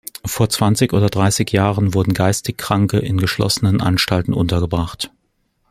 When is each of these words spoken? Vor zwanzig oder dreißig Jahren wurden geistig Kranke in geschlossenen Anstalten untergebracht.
Vor 0.25 0.49
zwanzig 0.49 0.93
oder 0.93 1.11
dreißig 1.11 1.51
Jahren 1.51 1.93
wurden 1.93 2.15
geistig 2.15 2.57
Kranke 2.57 2.97
in 2.97 3.19
geschlossenen 3.19 3.81
Anstalten 3.81 4.33
untergebracht. 4.33 5.11